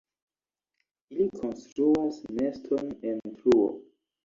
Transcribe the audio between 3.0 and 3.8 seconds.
en truo.